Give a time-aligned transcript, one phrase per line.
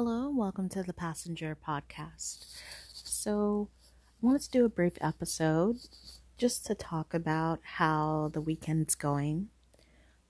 [0.00, 2.46] Hello, welcome to the Passenger Podcast.
[2.92, 3.68] So,
[4.22, 5.78] I wanted to do a brief episode
[6.36, 9.48] just to talk about how the weekend's going.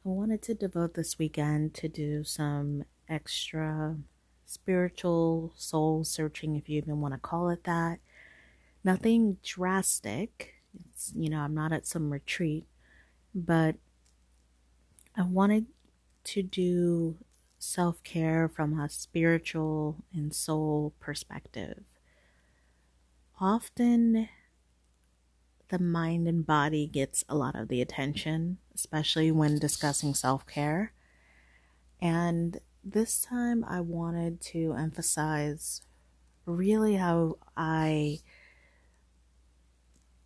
[0.07, 3.99] I wanted to devote this weekend to do some extra
[4.47, 7.99] spiritual soul searching, if you even want to call it that.
[8.83, 10.55] Nothing drastic.
[10.95, 12.65] It's, you know, I'm not at some retreat,
[13.35, 13.77] but
[15.15, 15.67] I wanted
[16.25, 17.19] to do
[17.59, 21.85] self care from a spiritual and soul perspective.
[23.41, 24.29] Often,
[25.69, 30.93] the mind and body gets a lot of the attention, especially when discussing self care.
[32.01, 35.83] And this time, I wanted to emphasize
[36.47, 38.21] really how I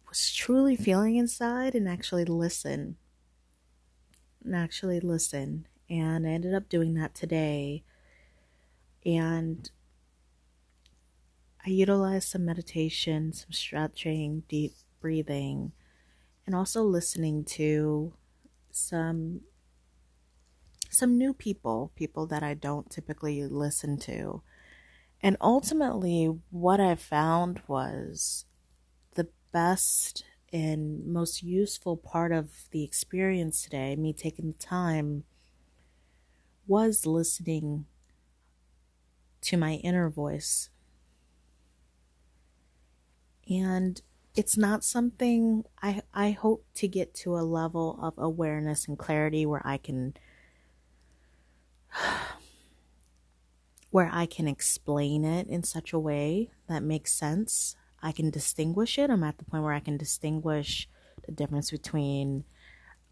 [0.08, 2.96] was truly feeling inside and actually listen.
[4.44, 7.84] And actually listen and I ended up doing that today.
[9.04, 9.70] And
[11.66, 15.72] I utilized some meditation, some stretching, deep breathing,
[16.46, 18.14] and also listening to
[18.70, 19.42] some
[20.88, 24.42] some new people, people that I don't typically listen to.
[25.22, 28.46] And ultimately what I found was
[29.14, 35.24] the best and most useful part of the experience today, me taking the time
[36.66, 37.86] was listening
[39.42, 40.70] to my inner voice.
[43.48, 44.00] And
[44.34, 49.44] it's not something I I hope to get to a level of awareness and clarity
[49.44, 50.14] where I can
[53.90, 57.76] where I can explain it in such a way that makes sense.
[58.02, 59.10] I can distinguish it.
[59.10, 60.88] I'm at the point where I can distinguish
[61.26, 62.44] the difference between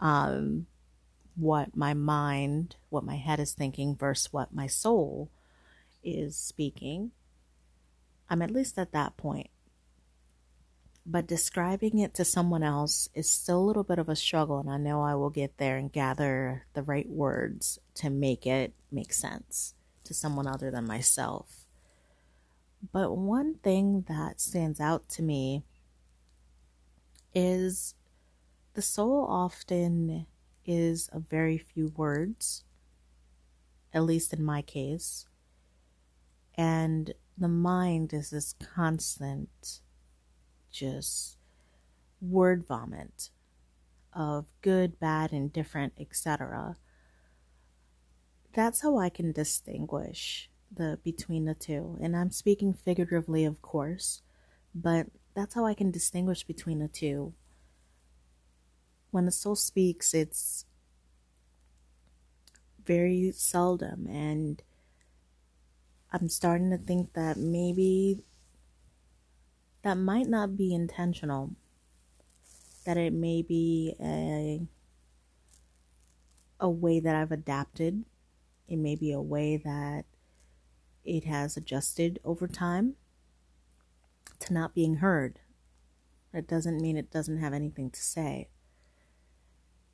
[0.00, 0.66] um,
[1.36, 5.31] what my mind, what my head is thinking versus what my soul
[6.03, 7.12] is speaking.
[8.28, 9.51] I'm at least at that point.
[11.06, 14.70] But describing it to someone else is still a little bit of a struggle, and
[14.70, 19.13] I know I will get there and gather the right words to make it make
[19.13, 19.74] sense
[20.05, 21.67] to someone other than myself.
[22.92, 25.64] But one thing that stands out to me
[27.35, 27.95] is
[28.74, 30.27] the soul often
[30.66, 32.64] is a very few words,
[33.92, 35.26] at least in my case.
[36.54, 39.80] And the mind is this constant,
[40.70, 41.38] just
[42.20, 43.30] word vomit
[44.12, 46.77] of good, bad, indifferent, etc.
[48.52, 51.98] That's how I can distinguish the between the two.
[52.00, 54.22] And I'm speaking figuratively, of course,
[54.74, 57.32] but that's how I can distinguish between the two
[59.10, 60.64] when the soul speaks, it's
[62.84, 64.06] very seldom.
[64.06, 64.62] And
[66.12, 68.24] I'm starting to think that maybe
[69.82, 71.54] that might not be intentional,
[72.84, 74.66] that it may be a,
[76.58, 78.04] a way that I've adapted.
[78.68, 80.04] It may be a way that
[81.04, 82.94] it has adjusted over time
[84.40, 85.40] to not being heard.
[86.32, 88.48] That doesn't mean it doesn't have anything to say.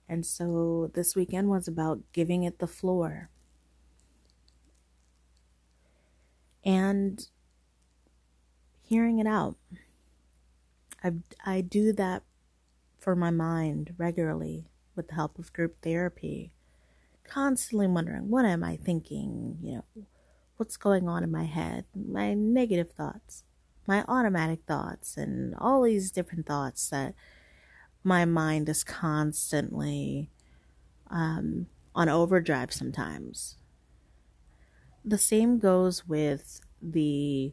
[0.09, 3.31] And so this weekend was about giving it the floor.
[6.65, 7.27] And
[8.83, 9.57] hearing it out.
[11.03, 11.13] I,
[11.45, 12.23] I do that
[12.99, 14.65] for my mind regularly
[14.95, 16.53] with the help of group therapy.
[17.25, 19.59] Constantly wondering, what am I thinking?
[19.61, 20.07] You know,
[20.57, 21.85] what's going on in my head?
[21.95, 23.43] My negative thoughts,
[23.87, 27.15] my automatic thoughts, and all these different thoughts that
[28.07, 30.31] my mind is constantly
[31.11, 33.57] um, on overdrive sometimes.
[35.05, 37.53] The same goes with the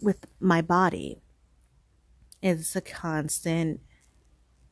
[0.00, 1.20] with my body.
[2.40, 3.80] It's a constant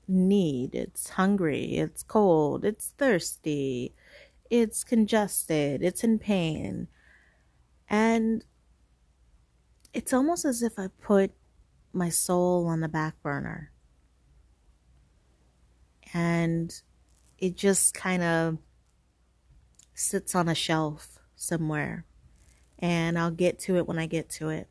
[0.06, 0.76] need.
[0.76, 3.94] It's hungry, it's cold, it's thirsty,
[4.48, 6.86] it's congested, it's in pain.
[7.88, 8.44] And
[9.92, 11.32] it's almost as if I put
[11.92, 13.70] my soul on the back burner.
[16.12, 16.72] And
[17.38, 18.58] it just kind of
[19.94, 22.04] sits on a shelf somewhere.
[22.78, 24.68] And I'll get to it when I get to it.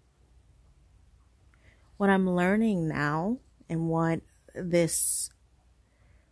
[1.98, 3.39] What I'm learning now
[3.69, 4.21] and what
[4.56, 5.30] this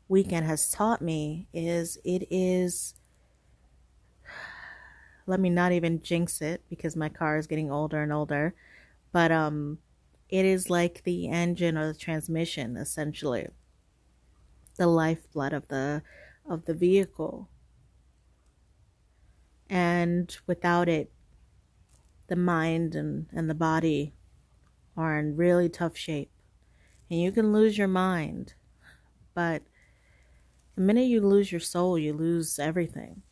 [0.07, 2.95] weekend has taught me is it is
[5.25, 8.55] let me not even jinx it because my car is getting older and older
[9.11, 9.77] but um
[10.29, 13.47] it is like the engine or the transmission, essentially,
[14.75, 16.03] the lifeblood of the
[16.45, 17.49] of the vehicle.
[19.69, 21.11] And without it,
[22.27, 24.13] the mind and, and the body
[24.95, 26.31] are in really tough shape.
[27.09, 28.53] And you can lose your mind,
[29.33, 29.63] but
[30.75, 33.23] the minute you lose your soul, you lose everything.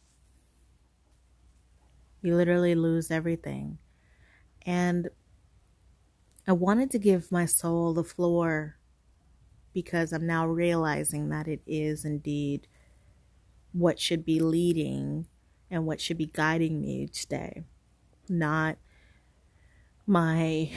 [2.22, 3.78] You literally lose everything.
[4.66, 5.10] And
[6.48, 8.78] I wanted to give my soul the floor
[9.74, 12.68] because I'm now realizing that it is indeed
[13.74, 15.28] what should be leading
[15.70, 17.64] and what should be guiding me each day,
[18.30, 18.78] not
[20.06, 20.72] my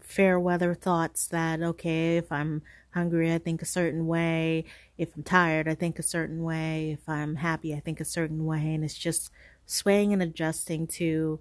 [0.00, 2.62] fair weather thoughts that, okay, if I'm
[2.94, 4.64] hungry, I think a certain way.
[4.96, 6.92] If I'm tired, I think a certain way.
[6.92, 8.74] If I'm happy, I think a certain way.
[8.74, 9.30] And it's just
[9.66, 11.40] swaying and adjusting to,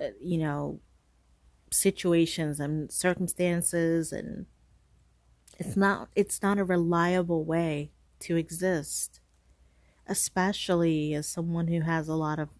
[0.00, 0.80] uh, you know,
[1.72, 4.46] situations and circumstances and
[5.58, 7.90] it's not it's not a reliable way
[8.20, 9.20] to exist
[10.06, 12.50] especially as someone who has a lot of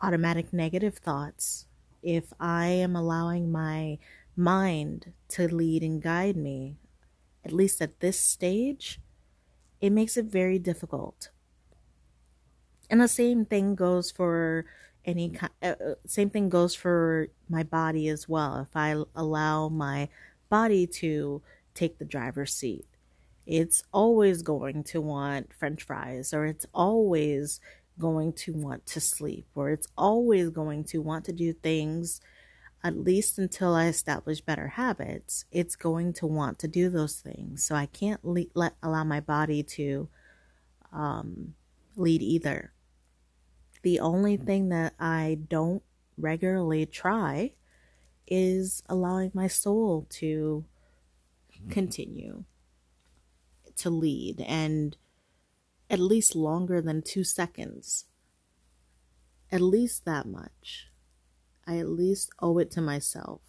[0.00, 1.66] automatic negative thoughts.
[2.02, 3.98] If i am allowing my
[4.34, 6.76] mind to lead and guide me
[7.44, 9.00] at least at this stage
[9.82, 11.30] it makes it very difficult.
[12.88, 14.64] And the same thing goes for
[15.04, 18.60] any kind uh, uh, same thing goes for my body as well.
[18.60, 20.08] If i allow my
[20.48, 21.42] body to
[21.74, 22.86] take the driver's seat
[23.46, 27.60] it's always going to want french fries or it's always
[27.98, 32.20] going to want to sleep or it's always going to want to do things
[32.84, 37.64] at least until i establish better habits it's going to want to do those things.
[37.64, 40.08] So i can't le- let allow my body to
[40.92, 41.54] um,
[41.96, 42.72] lead either
[43.82, 45.82] the only thing that I don't
[46.16, 47.52] regularly try
[48.26, 50.64] is allowing my soul to
[51.68, 52.44] continue
[53.76, 54.96] to lead and
[55.90, 58.06] at least longer than two seconds.
[59.50, 60.88] At least that much.
[61.66, 63.40] I at least owe it to myself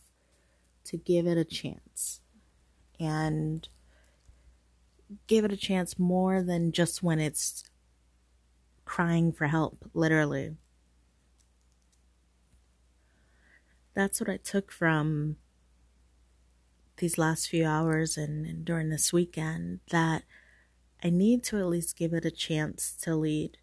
[0.85, 2.19] to give it a chance
[2.99, 3.67] and
[5.27, 7.63] give it a chance more than just when it's
[8.85, 10.55] crying for help, literally.
[13.93, 15.37] That's what I took from
[16.97, 20.23] these last few hours and, and during this weekend that
[21.03, 23.57] I need to at least give it a chance to lead.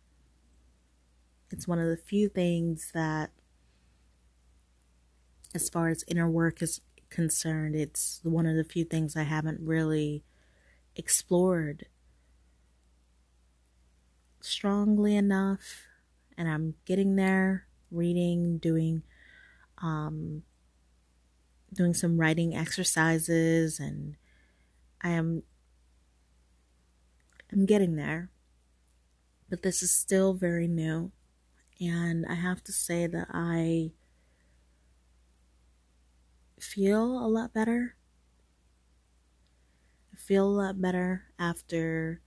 [1.50, 3.30] It's one of the few things that,
[5.54, 9.60] as far as inner work is concerned, it's one of the few things I haven't
[9.60, 10.22] really
[10.96, 11.86] explored
[14.40, 15.86] strongly enough
[16.36, 19.02] and I'm getting there reading doing
[19.78, 20.44] um
[21.72, 24.16] doing some writing exercises and
[25.02, 25.44] I am
[27.52, 28.30] I'm getting there.
[29.50, 31.12] But this is still very new
[31.80, 33.92] and I have to say that I
[36.60, 37.96] feel a lot better.
[40.12, 42.20] I feel a lot better after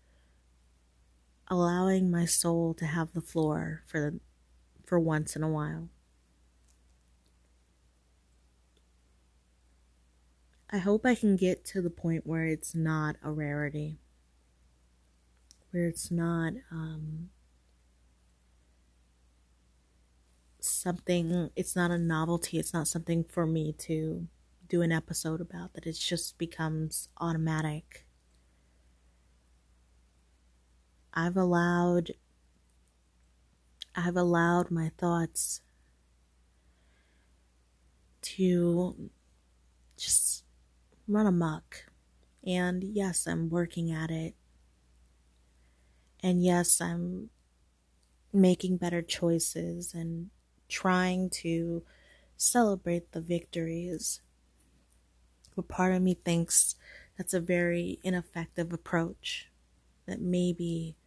[1.48, 4.14] allowing my soul to have the floor for
[4.86, 5.90] for once in a while.
[10.70, 14.00] I hope I can get to the point where it's not a rarity,
[15.70, 17.30] where it's not um,
[20.60, 24.28] something, it's not a novelty, it's not something for me to
[24.68, 28.08] do an episode about, that it just becomes automatic
[31.14, 32.12] I've allowed
[33.96, 35.62] I've allowed my thoughts
[38.22, 39.12] to
[39.98, 40.44] just
[41.08, 41.86] run amok.
[42.46, 44.36] And yes, I'm working at it.
[46.22, 47.30] And yes, I'm
[48.32, 50.32] making better choices and
[50.68, 51.84] trying to
[52.36, 54.22] celebrate the victories.
[55.56, 56.76] But part of me thinks
[57.18, 59.50] that's a very ineffective approach.
[60.06, 60.98] That maybe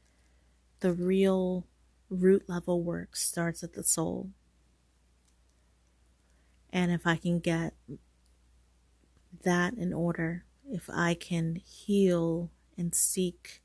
[0.86, 1.66] the real
[2.08, 4.30] root level work starts at the soul.
[6.70, 7.74] And if I can get
[9.42, 13.62] that in order, if I can heal and seek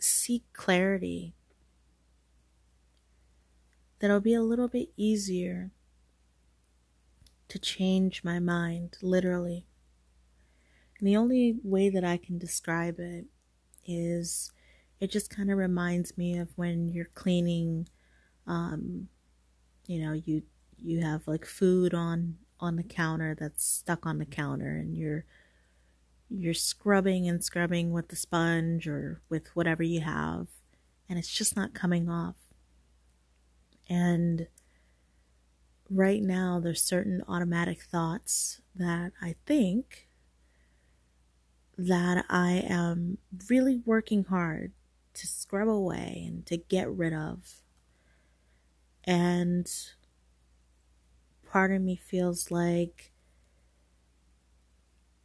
[0.00, 1.32] seek clarity,
[4.00, 5.70] then it'll be a little bit easier
[7.46, 9.66] to change my mind, literally.
[10.98, 13.26] And the only way that I can describe it
[13.86, 14.52] is
[15.00, 17.88] it just kind of reminds me of when you're cleaning
[18.46, 19.08] um
[19.86, 20.42] you know you
[20.78, 25.24] you have like food on on the counter that's stuck on the counter and you're
[26.28, 30.48] you're scrubbing and scrubbing with the sponge or with whatever you have
[31.08, 32.36] and it's just not coming off.
[33.88, 34.48] And
[35.88, 40.08] right now, there's certain automatic thoughts that I think
[41.78, 43.18] that I am
[43.50, 44.72] really working hard
[45.14, 47.62] to scrub away and to get rid of.
[49.04, 49.70] And
[51.50, 53.12] part of me feels like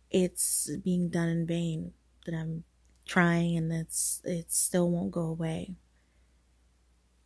[0.10, 1.94] it's being done in vain,
[2.26, 2.64] that I'm
[3.06, 5.76] trying and it's it still won't go away.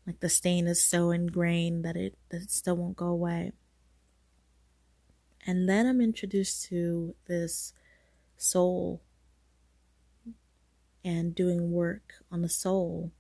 [0.07, 3.51] Like the stain is so ingrained that it that it still won't go away.
[5.47, 7.73] And then I'm introduced to this
[8.37, 9.01] soul
[11.05, 13.11] and doing work on the soul.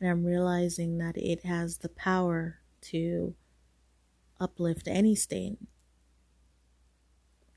[0.00, 3.34] And I'm realizing that it has the power to
[4.40, 5.68] uplift any stain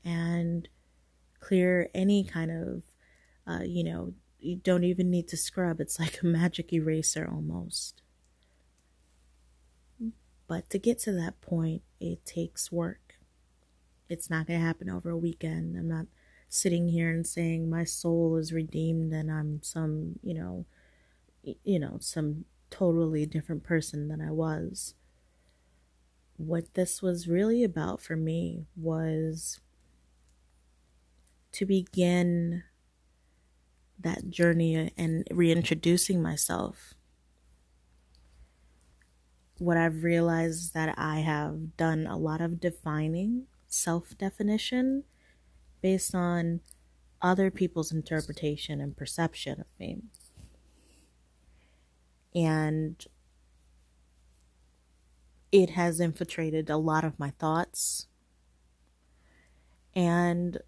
[0.04, 0.68] and
[1.40, 2.82] clear any kind of,
[3.46, 5.80] uh, you know, you don't even need to scrub.
[5.80, 8.00] It's like a magic eraser almost.
[10.46, 13.14] But to get to that point, it takes work.
[14.08, 15.76] It's not going to happen over a weekend.
[15.76, 16.06] I'm not
[16.52, 20.66] sitting here and saying my soul is redeemed and I'm some, you know,
[21.42, 24.94] you know, some totally different person than I was.
[26.36, 29.60] What this was really about for me was
[31.52, 32.64] to begin
[33.98, 36.94] that journey and reintroducing myself.
[39.58, 45.04] What I've realized is that I have done a lot of defining, self definition
[45.82, 46.60] based on
[47.20, 49.98] other people's interpretation and perception of me.
[52.34, 53.04] And
[55.50, 58.06] it has infiltrated a lot of my thoughts.
[59.94, 60.58] And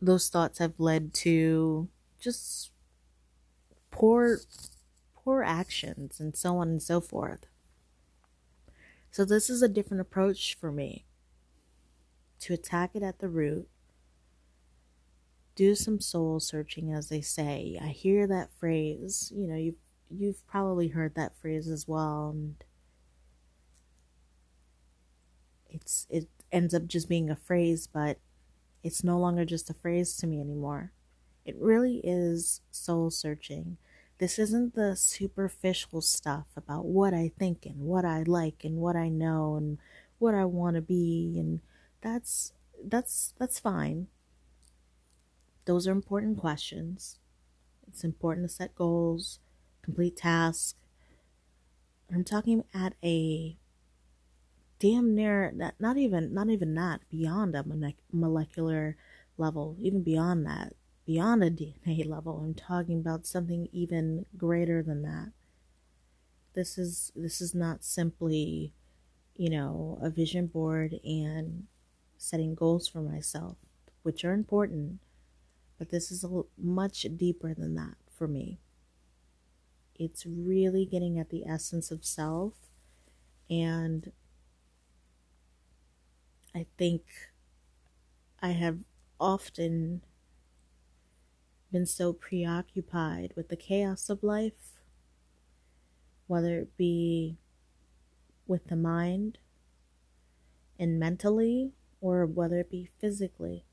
[0.00, 2.72] those thoughts have led to just
[3.92, 4.38] poor
[5.14, 7.46] poor actions and so on and so forth.
[9.12, 11.04] So this is a different approach for me
[12.42, 13.68] to attack it at the root.
[15.54, 17.78] Do some soul searching as they say.
[17.80, 19.76] I hear that phrase, you know, you've
[20.10, 22.56] you've probably heard that phrase as well and
[25.70, 28.18] it's it ends up just being a phrase, but
[28.82, 30.92] it's no longer just a phrase to me anymore.
[31.44, 33.78] It really is soul searching.
[34.18, 38.96] This isn't the superficial stuff about what I think and what I like and what
[38.96, 39.78] I know and
[40.18, 41.60] what I want to be and
[42.02, 42.52] that's
[42.84, 44.08] that's that's fine.
[45.64, 47.18] Those are important questions.
[47.86, 49.38] It's important to set goals,
[49.82, 50.74] complete tasks.
[52.12, 53.56] I'm talking at a
[54.82, 57.64] damn near that not even not even that beyond a
[58.12, 58.96] molecular
[59.38, 60.72] level even beyond that
[61.06, 65.30] beyond a dna level i'm talking about something even greater than that
[66.54, 68.72] this is this is not simply
[69.36, 71.68] you know a vision board and
[72.22, 73.56] setting goals for myself
[74.02, 75.00] which are important
[75.82, 78.60] but this is a, much deeper than that for me.
[79.96, 82.54] It's really getting at the essence of self
[83.50, 84.12] and
[86.54, 87.02] I think
[88.40, 88.84] I have
[89.18, 90.02] often
[91.72, 94.84] been so preoccupied with the chaos of life,
[96.28, 97.38] whether it be
[98.46, 99.38] with the mind
[100.78, 103.64] and mentally, or whether it be physically.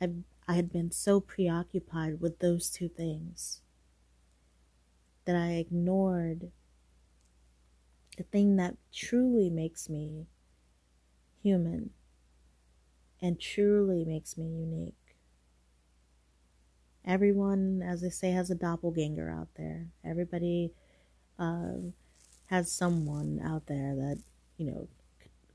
[0.00, 0.10] I
[0.48, 3.60] I had been so preoccupied with those two things
[5.24, 6.52] that I ignored
[8.16, 10.26] the thing that truly makes me
[11.42, 11.90] human
[13.20, 14.94] and truly makes me unique.
[17.04, 19.88] Everyone, as they say, has a doppelganger out there.
[20.04, 20.72] Everybody
[21.38, 21.74] uh,
[22.46, 24.22] has someone out there that,
[24.56, 24.88] you know,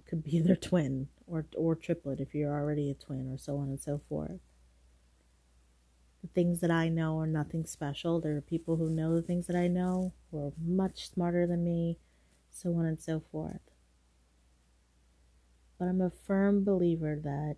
[0.06, 3.70] could be their twin or, or triplet if you're already a twin or so on
[3.70, 4.42] and so forth.
[6.22, 8.20] The things that I know are nothing special.
[8.20, 11.64] There are people who know the things that I know who are much smarter than
[11.64, 11.98] me,
[12.52, 13.62] so on and so forth.
[15.80, 17.56] But I'm a firm believer that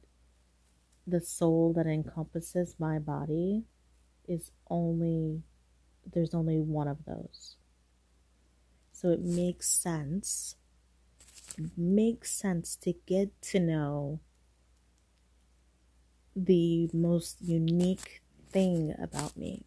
[1.05, 3.63] the soul that encompasses my body
[4.27, 5.41] is only,
[6.05, 7.55] there's only one of those.
[8.93, 10.55] So it makes sense.
[11.77, 14.19] Makes sense to get to know
[16.35, 19.65] the most unique thing about me.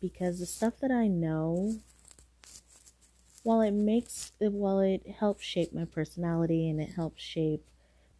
[0.00, 1.80] Because the stuff that I know
[3.42, 7.64] while it makes while it helps shape my personality and it helps shape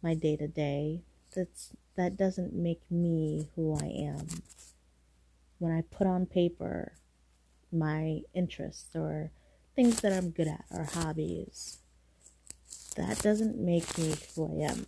[0.01, 1.01] my day to day,
[1.35, 4.27] that's that doesn't make me who I am.
[5.57, 6.93] When I put on paper
[7.71, 9.31] my interests or
[9.79, 11.77] things that I'm good at or hobbies.
[12.97, 14.87] That doesn't make me who I am.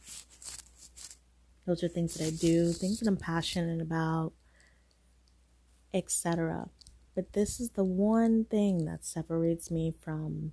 [1.65, 4.33] Those are things that I do, things that I'm passionate about,
[5.93, 6.67] etc.
[7.15, 10.51] But this is the one thing that separates me from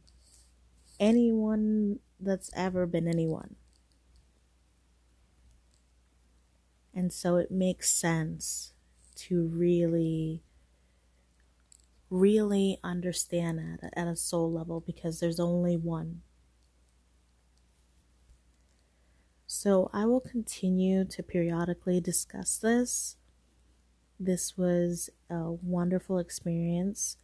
[1.00, 3.56] anyone that's ever been anyone.
[6.94, 8.72] And so it makes sense
[9.16, 10.44] to really,
[12.10, 16.22] really understand that at a soul level because there's only one.
[19.46, 23.16] So I will continue to periodically discuss this.
[24.20, 27.16] This was a wonderful experience.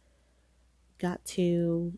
[0.97, 1.97] Got to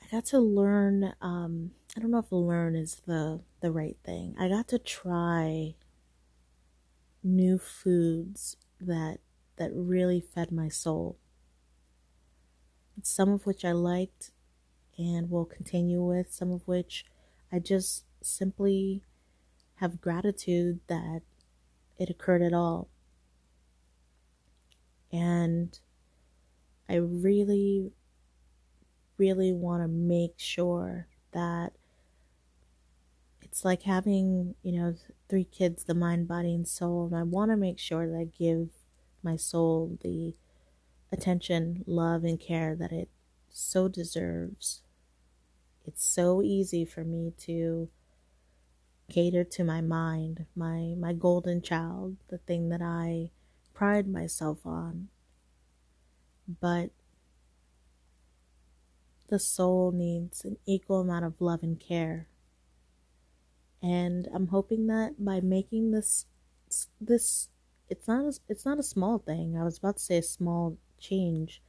[0.00, 4.36] I got to learn um I don't know if learn is the the right thing.
[4.38, 5.74] I got to try
[7.22, 9.18] new foods that
[9.56, 11.18] that really fed my soul.
[13.02, 14.30] Some of which I liked
[14.96, 17.04] and will continue with, some of which
[17.52, 19.02] I just simply
[19.76, 21.22] have gratitude that
[21.98, 22.88] it occurred at all.
[25.12, 25.78] And
[26.88, 27.92] I really,
[29.16, 31.72] really want to make sure that
[33.42, 34.94] it's like having, you know,
[35.28, 37.06] three kids the mind, body, and soul.
[37.06, 38.68] And I want to make sure that I give
[39.22, 40.34] my soul the
[41.12, 43.08] attention, love, and care that it
[43.48, 44.82] so deserves.
[45.86, 47.88] It's so easy for me to
[49.10, 53.30] cater to my mind, my my golden child, the thing that I
[53.72, 55.08] pride myself on.
[56.60, 56.90] But
[59.28, 62.28] the soul needs an equal amount of love and care.
[63.82, 66.26] And I'm hoping that by making this
[67.00, 67.48] this
[67.88, 69.56] it's not a, it's not a small thing.
[69.56, 71.62] I was about to say a small change.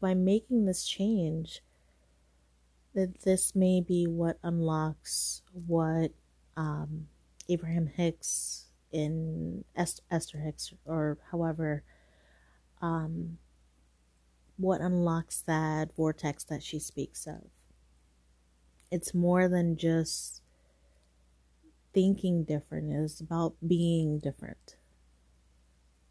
[0.00, 1.62] By making this change,
[2.94, 6.12] that this may be what unlocks what
[6.56, 7.08] um,
[7.48, 11.82] Abraham Hicks in Esther Hicks, or however,
[12.80, 13.38] um,
[14.56, 17.50] what unlocks that vortex that she speaks of.
[18.90, 20.42] It's more than just
[21.92, 24.76] thinking different, it's about being different.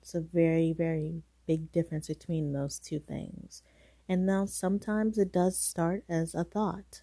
[0.02, 3.63] It's a very, very big difference between those two things.
[4.08, 7.01] And now sometimes it does start as a thought.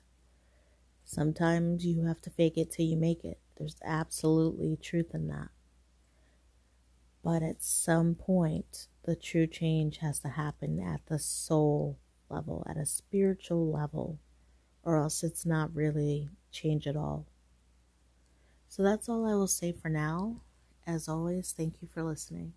[1.04, 3.40] Sometimes you have to fake it till you make it.
[3.56, 5.48] There's absolutely truth in that.
[7.22, 11.98] But at some point, the true change has to happen at the soul
[12.28, 14.18] level, at a spiritual level,
[14.82, 17.26] or else it's not really change at all.
[18.68, 20.42] So that's all I will say for now.
[20.86, 22.54] As always, thank you for listening.